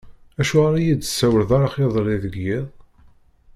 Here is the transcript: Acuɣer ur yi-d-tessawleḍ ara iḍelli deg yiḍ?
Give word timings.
Acuɣer 0.41 0.73
ur 0.79 0.83
yi-d-tessawleḍ 0.85 1.49
ara 1.57 1.67
iḍelli 1.83 2.17
deg 2.23 2.35
yiḍ? 2.45 2.65